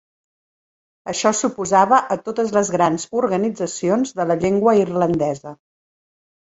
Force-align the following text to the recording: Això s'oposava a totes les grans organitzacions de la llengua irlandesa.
Això 1.13 1.31
s'oposava 1.39 2.01
a 2.17 2.19
totes 2.31 2.51
les 2.57 2.73
grans 2.79 3.07
organitzacions 3.23 4.19
de 4.19 4.31
la 4.33 4.43
llengua 4.43 4.79
irlandesa. 4.85 5.59